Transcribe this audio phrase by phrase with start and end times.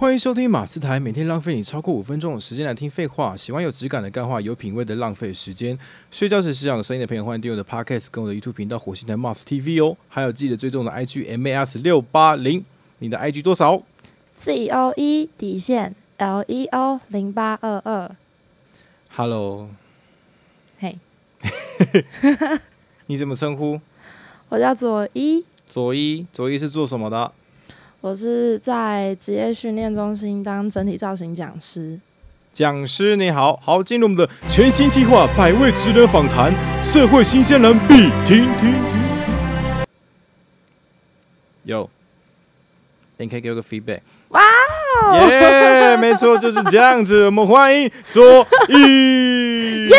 [0.00, 3.36] 欢迎收听马斯台，每天浪费你超过五分钟的时间来听废话。
[3.36, 5.78] 喜欢有质感的干话，有品味的浪费时间。
[6.10, 9.94] 睡觉时想声音的朋友，欢迎订阅我的 Podcast 跟我的 YouTube 频道火星台 Mars TV 哦。
[10.08, 12.64] 还有记得追踪我的 IG MAS 六八零，
[13.00, 13.82] 你的 IG 多少
[14.32, 18.16] ？C O E 底线 L E O 零八二二
[19.10, 19.68] ，Hello，
[20.78, 20.98] 嘿，
[23.04, 23.78] 你怎么称呼？
[24.48, 27.30] 我叫左一，左一，左一是做什么的？
[28.02, 32.00] 我是在职业训练中心当整体造型讲师。
[32.50, 36.50] 讲师你好，好，进入我们的全新计划——百位职人访谈，
[36.82, 39.86] 社会新鲜人必听听听听。
[41.64, 41.90] 有，
[43.18, 44.00] 你可以给我个 feedback。
[44.28, 44.40] 哇
[45.02, 47.26] 哦，耶没错，就是这样子。
[47.26, 49.88] 我们欢迎左一。
[49.92, 49.98] 耶！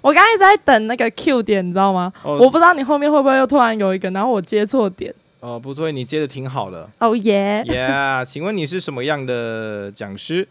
[0.00, 2.10] 我刚才一直在等那个 Q 点，你知道吗？
[2.22, 5.14] 哦我不知道你后面会不会又突然有一个，然后我接错点。
[5.46, 6.90] 哦，不对，你接的挺好的。
[6.98, 7.62] 哦耶！
[7.66, 7.88] 耶，
[8.26, 10.48] 请问你是什么样的讲师？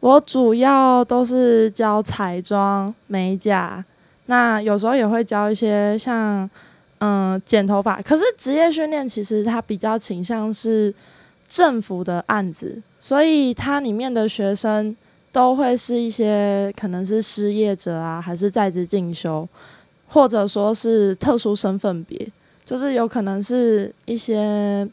[0.00, 3.82] 我主要都是教彩妆、美甲，
[4.26, 6.48] 那有时候也会教一些像
[6.98, 8.02] 嗯剪头发。
[8.02, 10.94] 可是职业训练其实它比较倾向是
[11.48, 14.94] 政府的案子，所以它里面的学生
[15.32, 19.48] 都会是一些可能是失业者啊，还是在职进修，
[20.06, 22.30] 或者说是特殊身份别，
[22.68, 24.86] 就是有可能是一些。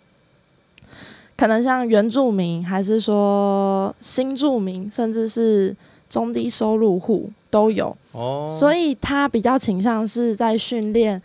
[1.37, 5.75] 可能像原住民，还是说新住民，甚至是
[6.09, 11.21] 中低收入户都有，哦，所以他比较倾向是在训练，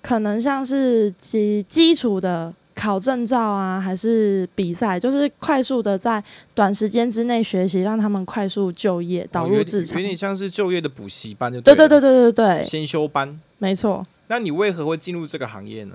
[0.00, 10.00] 可能像是基基础的考证照啊，还是比赛，就是快速的在短时间之内学习，让他们快速就业，导入职场。
[10.00, 13.38] 有点像是就业的补习班就对对对对对对对，先修班。
[13.58, 14.02] 没错。
[14.32, 15.94] 那你为何会进入这个行业呢？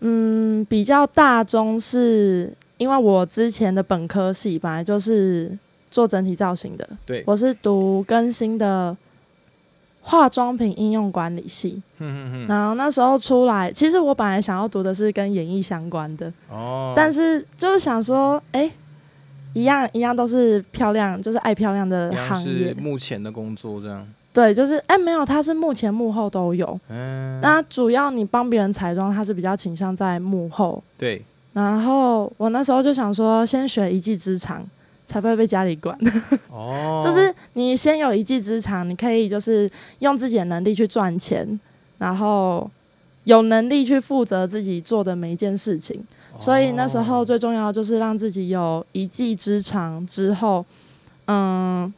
[0.00, 5.54] 嗯，比较大宗是因为我之前的本科系本来就是
[5.90, 7.22] 做整体造型的，对。
[7.26, 8.96] 我是读更新的
[10.00, 18.70] 化妆品应用管理系，嗯哼哼，然后那时候出来，其实我本来想要读的是跟演艺相关的，哦，但是就是想说，哎、
[19.52, 24.08] 一样一样都是漂亮，就是爱漂亮的行业，目前的工作这样。
[24.32, 26.78] 对，就是哎、没有，它是幕前幕后都有。
[26.88, 31.22] 嗯，那主要你帮别人彩妆，它是比较倾向在幕后，对，
[31.52, 34.64] 然后我那时候就想说，先学一技之长，
[35.04, 35.96] 才不会被家里管。
[36.50, 41.60] 哦， 就是你先有一技之长，你可以就是用自己的能力去赚钱，
[41.98, 42.70] 然后
[43.24, 46.02] 有能力去负责自己做的每一件事情。
[46.38, 50.64] 所以那时候最重要的就是让自己有一技之长之后，
[51.26, 51.92] 嗯，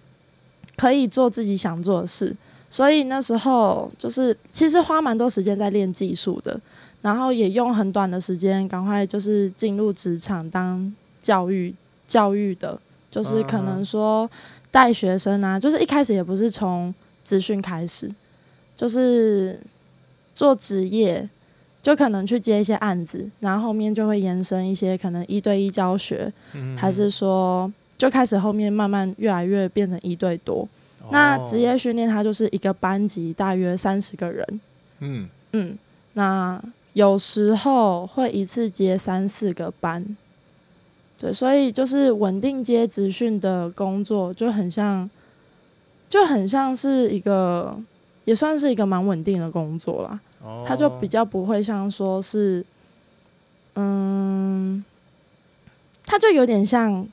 [0.76, 2.36] 可以做自己想做的事。
[2.70, 6.60] 所以那时候就是其实花蛮多时间在练技术的，
[7.02, 10.92] 然后也用很短的时间赶快就是进入职场当
[11.22, 11.72] 教育
[12.08, 12.76] 教育的，
[13.12, 14.28] 就是可能说
[14.72, 16.92] 带学生啊，就是一开始也不是从
[17.22, 18.10] 职训开始，
[18.74, 19.60] 就是
[20.34, 21.28] 做职业，
[21.80, 30.68] 就可能去接一些案子，然后后面就会延伸一些可能一对一教学，嗯还是说就开始后面慢慢越来越变成一对多。
[31.10, 34.60] 那哦职业训练它就是一个班级大约三十个人，
[35.00, 35.78] 嗯，嗯，
[36.14, 36.58] 那
[36.94, 40.16] 有时候会一次接三四个班，
[41.18, 45.08] 对，所以就是稳定接职训的工作就很像，
[46.08, 47.76] 就很像是一个，
[48.24, 50.20] 也算是一个蛮稳定的工作啦。
[50.42, 50.64] 哦。
[50.66, 52.64] 它就比较不会像说是，
[53.74, 54.82] 嗯，
[56.06, 57.06] 它就有点像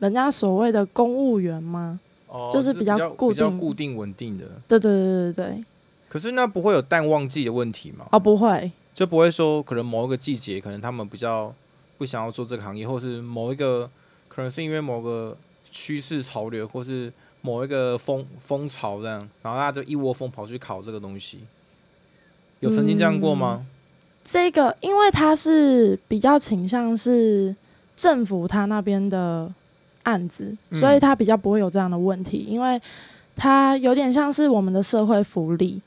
[0.00, 2.00] 人家所谓的公务员吗？
[2.26, 4.44] 哦就是比较固比较定固定稳定的。
[4.68, 5.64] 对对对对对，
[6.08, 8.06] 可是那不会有淡旺季的问题吗？
[8.12, 11.52] 哦，不会，就不会说可能某一个季节，可能他们比较
[11.98, 13.90] 不想要做这个行业，或是某一个
[14.28, 15.36] 可能是因为某个
[15.70, 21.40] 趋势潮流，或是某一个风风潮这样，然后大家就一窝蜂跑去考这个东西。
[22.60, 23.66] 有曾经这样过吗？
[24.22, 27.56] 这个因为它是比较倾向是
[27.96, 29.52] 政府他那边的
[30.04, 30.74] 案子，嗯。
[30.78, 32.80] 所以他比较不会有这样的问题，因为
[33.36, 35.80] 他有点像是我们的社会福利，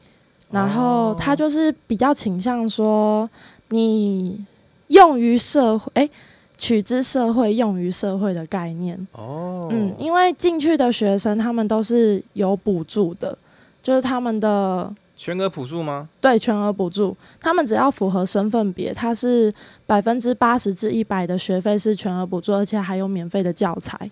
[0.52, 3.30] 然后他就是比较倾向说
[3.70, 4.44] 你
[4.88, 6.10] 用于社会，哎、
[6.58, 9.08] 取之社会，用于社会的概念。
[9.14, 13.38] 哦，嗯，因为进去的学生他们都是有补助的，
[13.82, 14.94] 就是他们的
[15.24, 16.10] 全额补助吗？
[16.20, 19.54] 对全额补助，他们只要符合身份别，它是
[19.86, 24.12] 百分之八十至一百的学费是全额补助，而且还有免费的教材，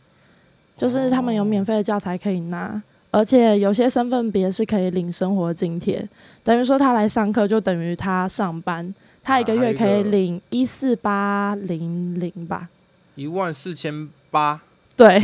[0.78, 2.82] 就是他们有免费的教材可以拿。
[3.14, 6.08] 而且有些身份别是可以领生活津贴，
[6.46, 12.70] 等于说他来上课就等于他上班，他一个月可以领一四八零零吧，
[13.16, 14.62] 一万四千八，
[14.96, 15.22] 对，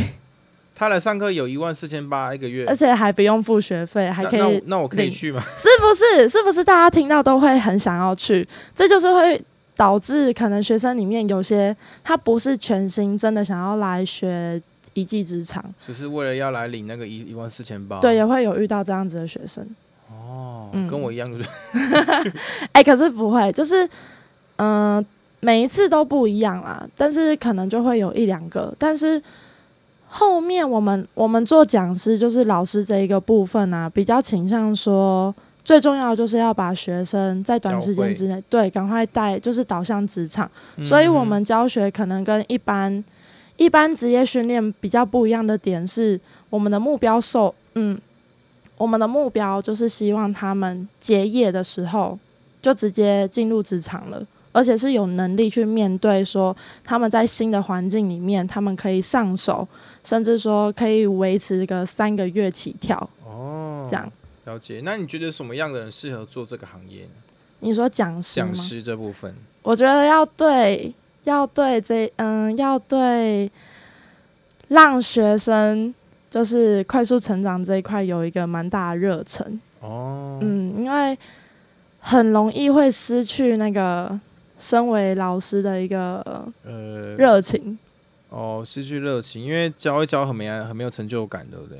[0.78, 5.42] 他来上课有一万四千八一个月而，且还不用付学费，还那可以，那我那我可以去吗？
[5.58, 6.28] 是不是？
[6.28, 8.46] 是不是大家听到都会很想要去？
[8.76, 9.42] 这就是会
[9.74, 14.62] 导致可能学生里面有些他不是全心真的想要来学
[14.94, 19.66] 一技之长，只是为了要来领那个一一万四千八，对，也会有遇到这样子的学生。
[20.10, 21.48] 哦，嗯跟我一样就是，
[22.72, 23.84] 哎、可是不会，就是
[24.56, 25.06] 嗯、呃
[25.40, 29.22] 每一次都不一样啦，但是可能就会有一两个，但是
[30.08, 35.34] 后面我们我们做讲师就是老师这一个部分啊，比较倾向说。
[35.64, 40.50] 最重要的就是要把学生在短时间之内，对，赶快带，就是导向职场。
[40.82, 43.04] 所以我们教学可能跟一般
[43.58, 46.18] 一般职业训练比较不一样的点是，
[46.48, 48.00] 我们的目标受，嗯，
[48.78, 52.18] 我们的目标就是希望他们结业的时候
[52.62, 59.66] 就直接进入职场了，而且是有能力去面对说他们在新的环境里面，他们可以上手，
[60.02, 64.10] 甚至说可以维持个三个月起跳哦，这样。
[64.44, 64.80] 了解。
[64.82, 67.10] 那你觉得什么样的人适合做这个行业呢？
[67.60, 68.54] 你说讲师讲？
[68.54, 73.50] 师这部分，我觉得要对，要对这，嗯，要对，
[74.68, 75.92] 让学生
[76.30, 81.18] 就是快速成长这一块有一个蛮大的热忱，哦，嗯，因为
[81.98, 84.18] 很容易会失去那个
[84.58, 86.20] 身为老师的一个
[86.64, 87.78] 呃，热情，
[88.28, 91.78] 哦，失去热情，因为教一教很没很没有成就感，对不对？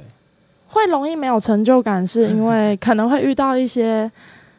[0.68, 4.10] 会容易没有成就感，是 因为可能会遇到一些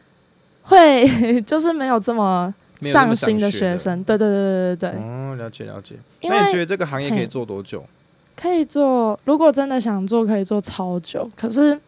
[0.64, 1.08] 会
[1.42, 2.52] 就是没有这么
[2.82, 5.94] 上心的学生，对对对对对对，哦，了解了解。
[6.22, 7.84] 那你觉得这个行业可以做多久？
[8.36, 11.30] 可以做，如果真的想做，可以做超久。
[11.36, 11.78] 可是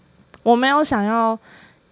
[0.42, 1.38] 我没有想要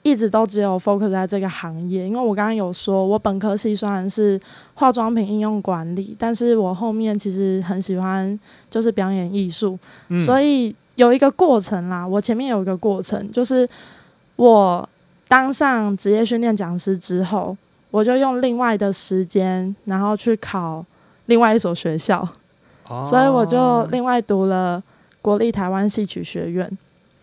[0.03, 4.41] 一直都只有 focus 在这个行业，因为我刚刚有说，我本科系虽然是
[4.75, 8.39] 化妆品应用管理，但是我后面其实很喜欢
[8.71, 12.07] 就是表演艺术，嗯所以有一个过程啦。
[12.07, 13.69] 我前面有一个过程，就是
[14.37, 14.89] 我
[15.29, 17.57] 当上职业训练讲师之后，
[17.91, 20.85] 我就用另外的时间，然后去考
[21.27, 22.27] 另外一所学校。
[22.89, 24.83] 哦所以我就另外读了
[25.23, 26.79] 国立台湾戏曲学院。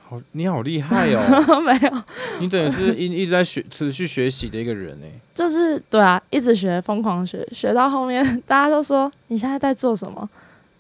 [0.10, 1.20] 好，你好厉害哦！
[1.62, 2.04] 没有，
[2.40, 5.12] 你等于是一一直在学持续学习的一个人哎。
[5.36, 10.30] 就是对啊，一直学，疯狂学，学到后面 大家都说你现在在做什么？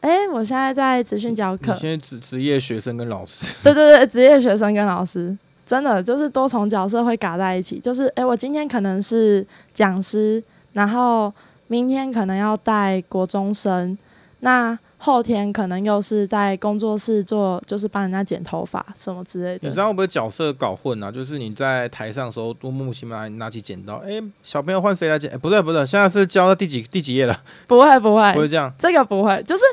[0.01, 1.75] 诶，我现在在职训教课。
[1.75, 7.79] 现在职职业学生跟老师， 对对对，职业学生跟老师真的就是多重角色会嘎在一起。
[7.79, 10.41] 就是诶，我今天可能是讲师，
[10.71, 11.33] 然后
[11.67, 13.97] 明天可能要带国中生，
[14.39, 19.67] 那后天可能又是在工作室做，就是帮人家剪头发什么之类的。
[19.67, 21.11] 你知道会不会角色搞混啊？
[21.11, 25.29] 就是你在台上的时候，多莫名其妙拿起剪刀，哎、小朋友换谁来剪？
[25.31, 27.39] 哎、不对不对，现在是教到第几第几页了？
[27.67, 28.73] 不会不会不会这样。
[28.77, 29.63] 这个不会，就是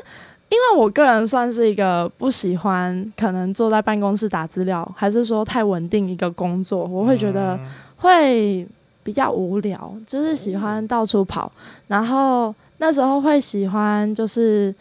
[0.49, 7.65] 因为我个人算是一个不喜欢可能坐在办公室打资料，还是说太稳定一个工作，我会觉得嗯
[7.97, 8.67] 会
[9.01, 11.51] 比较无聊，就是喜欢到处跑。
[11.87, 14.73] 然后那时候会喜欢就是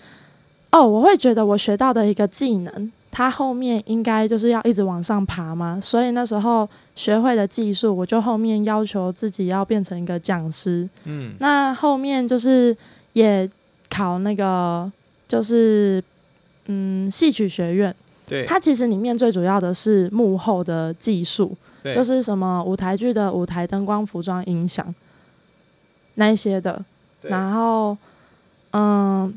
[0.74, 2.92] 哦，我会觉得我学到的一个技能。
[3.12, 10.88] 它后面应该就是要一直往上爬嘛，所以那时候学会的技术，我就后面要求自己要变成一个讲师。
[11.04, 12.76] 嗯，那后面就是
[13.12, 13.48] 也
[13.88, 14.90] 考那个
[15.28, 16.02] 就是
[16.66, 17.94] 嗯戏曲学院，
[18.26, 24.92] 对，它其实里面最主要的是幕后的技术，就是什么舞台剧的舞台灯光、服装、音响
[26.14, 26.84] 那一些的。
[27.22, 27.96] 然后
[28.72, 29.32] 嗯，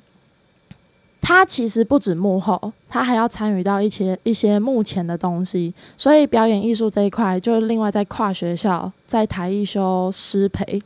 [1.22, 10.82] 它其实不止幕后，他还要参与到一些一些幕前的东西，所以表演艺术这一块就另外在跨学校在台艺修师培。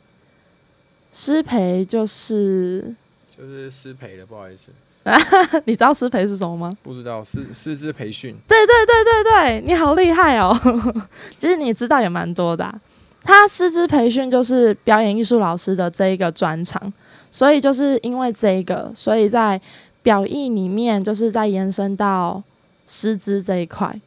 [1.12, 2.94] 师培就是
[3.36, 4.70] 就是师培的，不好意思，
[5.66, 6.72] 你知道师培是什么吗？
[6.82, 10.58] 不知道师师资培训，对对对对对，你好厉害哦！
[11.36, 12.80] 其实你知道也蛮多的啊、
[13.22, 16.90] 他师资培训就是表演艺术老师的这一个专长，
[17.30, 19.60] 所以就是因为这一个，所以在
[20.02, 22.42] 表意里面就是在延伸到
[22.86, 24.00] 师资这一块，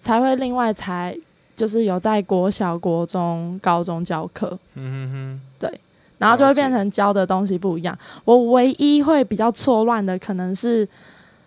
[0.00, 1.16] 才会另外才
[1.56, 4.58] 就是有在国小、国中、高中教课。
[4.74, 5.80] 嗯哼哼，对
[6.18, 7.98] 然后就会变成教的东西不一样。
[8.24, 10.88] 我唯一会比较错乱的，可能是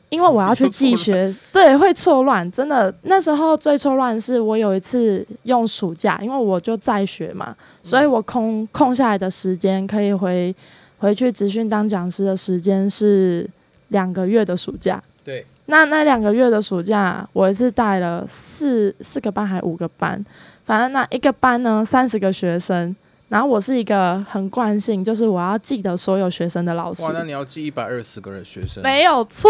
[0.10, 2.50] 因为我要去记学，对，会错乱。
[2.51, 10.54] 真的，那时候最错乱是我有一次用暑假，因为我就在学嘛，所以我空空下来的时间可以回
[10.98, 13.50] 回去职训当讲师的时间是
[13.89, 15.01] 两个月的暑假。
[15.24, 20.24] 对，那那两个月的暑假，我一次带了四四个班还五个班，
[20.63, 22.96] 反正那一个班呢三十个学生，
[23.30, 27.01] 然后我是一个很惯性，就是我要记得所有学生的老师。
[27.01, 28.84] 哇，那你要记一百二十个人学生？
[28.84, 29.50] 没有错，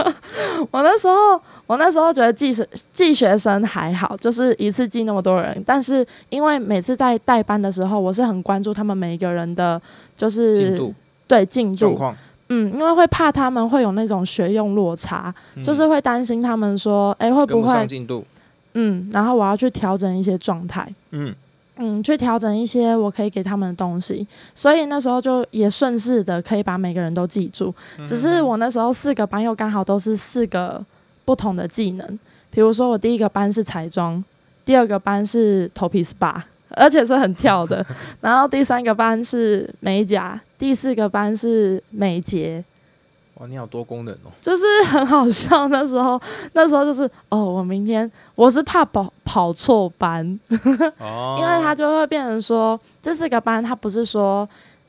[0.72, 9.78] 我那时候我那时候觉得记学记学生还好，就是一次记那么多人，但是因为每次在带班的时候，我是很关注他们每一个人的，
[10.16, 10.94] 就是进度。
[11.28, 11.98] 对进度，
[12.54, 18.24] 嗯，因为会怕他们会有那种学用落差，嗯就是会担心他们说，哎、会跟不不会上进度。
[18.74, 20.86] 嗯，然后我要去调整一些状态。
[21.12, 21.34] 嗯，
[21.76, 27.74] 嗯，去调整一些我可以给他们的东西，所以那时候就也顺势的可以把每个人都记住。
[27.98, 30.84] 嗯只是我那时候四个班又刚好都是四个
[31.24, 32.18] 不同的技能，
[32.50, 34.22] 比如说我第一个班是彩妆，
[34.64, 36.40] 第二个班是头皮 SPA，
[36.76, 37.84] 而且是很跳的，
[38.20, 42.64] 然后第三个班是美甲，第四个班是美睫，
[43.34, 44.30] 哇，你好多功能哦。
[44.40, 45.68] 就是很好笑。
[45.68, 46.20] 那时候
[46.52, 50.38] 那时候就是哦，我明天我是怕跑跑错班，
[50.98, 54.48] 哦， 因为他就会变成说，这四个班，他不是说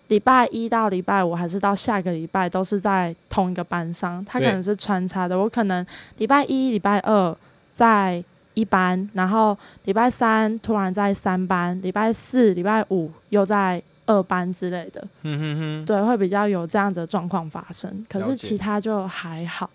[0.09, 5.37] 礼拜一到礼拜五，还是到下个礼拜都是在同一个班上，他可能是穿插的。
[5.37, 5.85] 我可能
[6.17, 7.35] 礼拜一、礼拜二
[7.73, 8.23] 在
[8.53, 18.05] 一班，然后礼拜三突然在三班，礼拜四、礼拜五又在二班之类的，嗯哼哼，对，会比较有这样子的状况发生。
[18.10, 19.69] 可是其他就还好。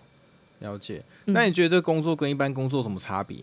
[0.61, 1.03] 了解。
[1.27, 3.37] 嗯那你觉得这工作跟一般工作什么差别？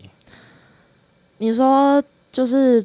[1.38, 2.02] 你说
[2.32, 2.82] 就是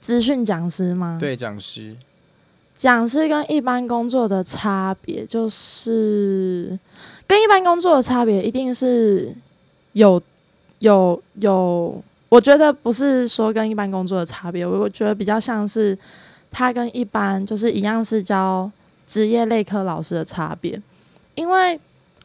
[0.00, 1.18] 资讯讲师吗？
[1.20, 1.94] 对，讲师，
[2.74, 6.78] 讲师跟一般工作的差别，就是
[7.26, 9.34] 跟一般工作的差别，一定是
[9.92, 10.22] 有
[10.80, 15.96] 有有，我觉得不是说跟一般工作的差别，我我觉得比较像是
[16.50, 18.70] 他跟一般就是一样是教
[19.06, 20.80] 职业类科老师的差别，
[21.34, 21.78] 因为。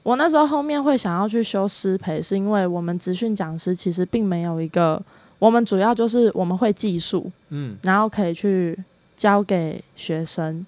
[0.03, 4.99] 我那时候后面会想要去修师培，是因为我们职训讲师其实并没有一个，
[5.37, 8.75] 我们主要就是我们会技术，嗯，然后可以去
[9.15, 10.65] 教给学生，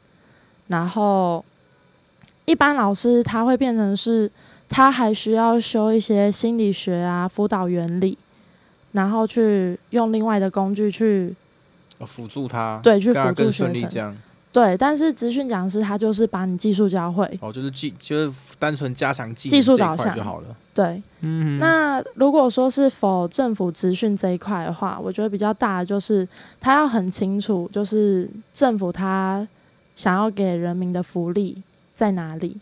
[0.68, 1.44] 然后
[2.46, 4.30] 一般老师他会变成是，
[4.70, 8.18] 他还需要修一些心理学啊、辅导原理，
[8.94, 11.36] 然后去用另外的工具去
[12.00, 14.16] 呃辅助他，对去辅助学生这样。
[14.52, 20.56] 对，但是职训讲师他就是把你技术教会，哦，就是技，就是单纯加强技术导向块就好了。
[20.76, 21.02] 对。
[21.22, 26.28] 嗯，那如果说是否政府职训这一块的话，我觉得比较大的就是
[26.62, 29.48] 他要很清楚，就是政府他
[29.96, 31.60] 想要给人民的福利
[31.96, 32.56] 在哪里，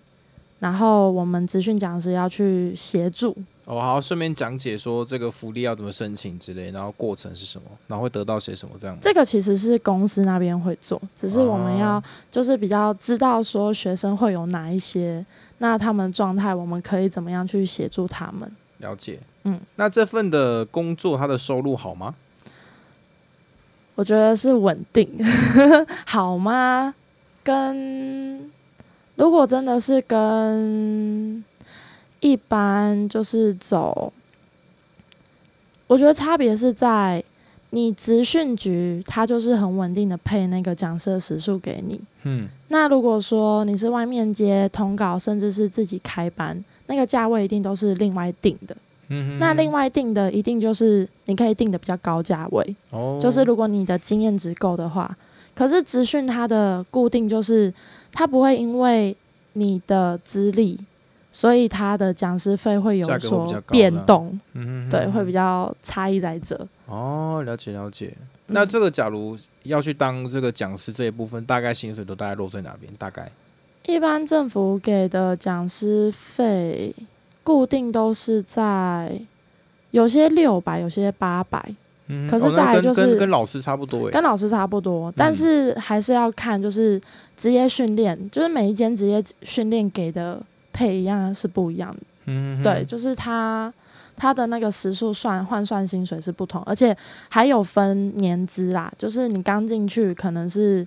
[0.62, 3.36] 然后我们职训讲师要去协助。
[3.66, 9.00] 哦，好，顺便讲解说这个福利要怎么申请之类，然后过程是什么，然后会得到些什么这样吗。
[9.02, 15.26] 这个其实是公司那边会做，只是我们要哦就是比较知道说学生会有哪一些，
[15.58, 18.50] 那他们状态我们可以怎么样去协助他们。
[18.78, 19.20] 了解。
[19.44, 22.14] 嗯，那这份的工作，他的收入好吗？
[23.96, 25.08] 我觉得是稳定，
[26.06, 26.94] 好吗？
[27.44, 28.50] 跟
[29.22, 31.44] 如果真的是跟
[32.22, 34.12] 一般就是走，
[35.86, 37.24] 我觉得差别是在
[37.70, 42.02] 你职训局，他就是很稳定的配那个讲师的时数给你。
[42.24, 48.76] 嗯，那如果说你是外面接通告，甚至是自己开班，那个价位一定都是另外定的。
[49.40, 52.76] 那另外定的一定就是你可以定的比较高价位。
[52.90, 55.16] 哦，就是如果你的经验值够的话，
[55.56, 57.74] 可是职训它的固定就是
[58.12, 59.16] 它不会因为
[59.54, 60.80] 你的资历，
[61.32, 66.68] 所以它的讲师费会有所变动，嗯对，会比较差异在这。
[66.88, 68.14] 哦，了解了解。
[68.18, 72.94] 嗯那这个假如要去当这个讲师这一部分，大概薪水都大概落在哪边？
[72.98, 73.32] 大概
[73.86, 76.94] 一般政府给的讲师费
[77.46, 79.22] 固定都是在
[79.92, 81.74] 有些六百，有些八百，
[82.14, 84.12] 嗯可是再来就是跟跟老师差不多诶。
[84.12, 87.02] 跟老师差不多，但是还是要看就是
[87.38, 90.42] 职业训练，就是每一间职业训练给的
[90.74, 91.98] 配一样是不一样的。
[92.26, 93.74] 嗯对，就是他
[94.16, 96.96] 他的那个时数算换算薪水是不同，而且
[97.30, 100.86] 还有分年资啦，就是你刚进去可能是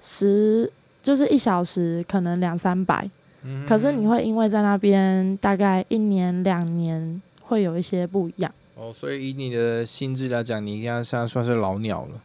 [0.00, 0.70] 十，
[1.02, 3.08] 就是一小时可能两三百，
[3.42, 12.20] 嗯可是你会因为在那边大概一年两年会有一些不一样，哦，所以以你的心智来讲，你应该现在算是老鸟了。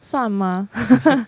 [0.00, 0.68] 算吗？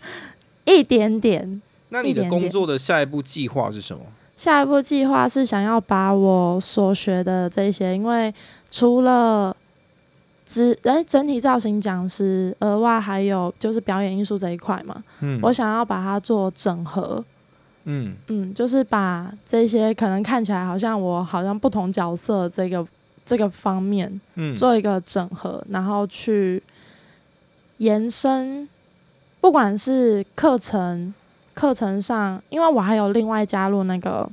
[0.64, 1.60] 一点点。
[1.88, 4.02] 那你的工作的下一步计划是什么？
[4.36, 8.32] 下一步计划是想要把我所学的这些，因为
[8.70, 9.54] 除了
[10.46, 17.22] 只哎整体造型讲师，额外还有就是表演艺术这一块嘛，嗯我想要把它做整合，
[17.84, 22.86] 嗯嗯，就是把这些可能看起来好像我好像不同角色这个
[23.24, 26.62] 这个方面嗯，做一个整合，然后去
[27.78, 28.68] 延伸
[29.40, 31.12] 不管是课程
[31.54, 34.28] 课程上，因为我还有另外加入那个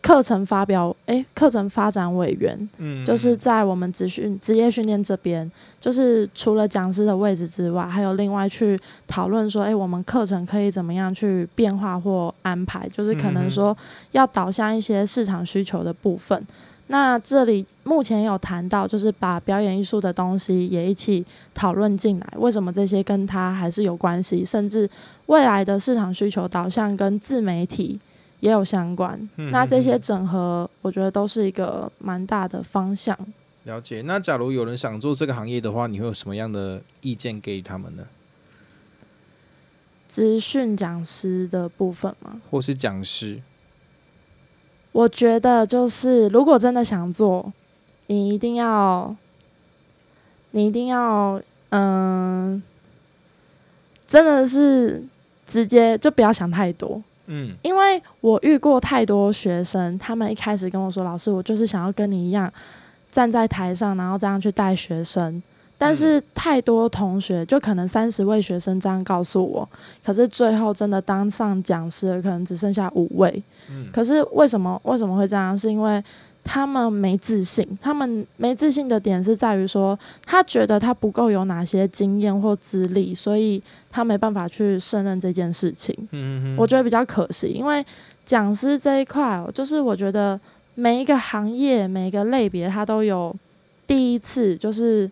[0.00, 5.50] 课程发表，诶，课程发展委员，嗯，就是在我们职训职业训练这边，
[5.80, 13.76] 就是除了讲师的位置之外，还有另外去讨论说，诶，我们课程可以怎么样去变化或安排，就是可能说
[14.12, 16.46] 要导向一些市场需求的部分。
[16.88, 24.88] 那这里目前有谈到，就是把表演艺术的东西也一起讨论进来，为什么这些跟它还是有关系，甚至
[25.26, 28.00] 未来的市场需求导向跟自媒体
[28.40, 29.18] 也有相关。
[29.36, 33.16] 嗯那这些嗯整合，我觉得都是一个蛮大的方向。
[33.64, 34.00] 了解。
[34.02, 38.04] 那假如有人想做这个行业的话，你会有什么样的意见给他们呢？
[40.06, 43.42] 资讯讲师的部分吗，或是讲师？
[44.92, 47.52] 我觉得就是如果真的想做，
[48.06, 49.14] 你一定要，
[50.52, 51.40] 你一定要，
[51.70, 52.62] 嗯、
[54.06, 55.02] 真的是
[55.46, 57.02] 直接就不要想太多。
[57.26, 62.50] 嗯因为我遇过太多学生，他们一开始跟我说：“老师，我就是想要跟你一样
[63.12, 65.42] 站在台上，然后这样去带学生。”
[65.80, 69.66] 但是太多同学，就可能三十位学生这样告诉我，
[70.04, 73.42] 可是最后真的当上讲师的可能只剩下五位。
[73.70, 75.56] 嗯可是为什么为什么会这样？
[75.56, 76.02] 是因为
[76.42, 85.96] 他们没自信，他们没自信的点是在于说，他觉得他不够有哪些经验或资历，所以他没办法去胜任这件事情。
[86.10, 87.84] 嗯我觉得比较可惜，因为
[88.26, 90.40] 讲师这一块哦，就是我觉得
[90.74, 93.34] 每一个行业、每一个类别，它都有
[93.86, 95.10] 第一次，就是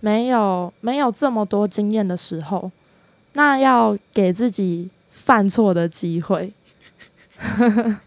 [0.00, 2.70] 没有没有这么多经验的时候，
[3.32, 6.52] 那要给自己犯错的机会。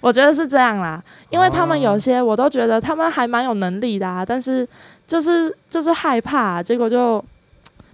[0.00, 4.68] 我觉得是这样啦，因为他们有些我都觉得他们还蛮有能力的啊，但是
[5.06, 7.24] 就是就是害怕，结果就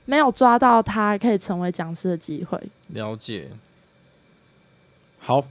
[0.06, 2.58] 没有抓到他可以成为讲师的机会。
[2.88, 3.48] 了解。
[5.18, 5.44] 好，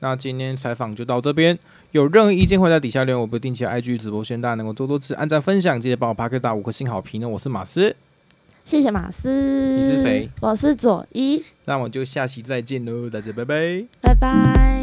[0.00, 1.58] 那今天采访就到这边。
[1.92, 3.20] 有任何意见，会在底下留言。
[3.20, 7.28] 我不定期 IG 直播，希望大家能够多多支持、按赞、分享，记得帮我拍个大五颗星好评呢。
[7.28, 7.94] 我是马斯，
[8.64, 9.28] 谢谢马斯。
[9.30, 10.28] 你是谁？
[10.40, 13.84] 我是左一，那我们就下期再见喽，大家拜拜。
[14.00, 14.81] 拜拜。